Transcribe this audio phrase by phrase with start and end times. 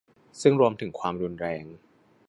[0.41, 1.65] ซึ่งรวมถึงความรุนแรง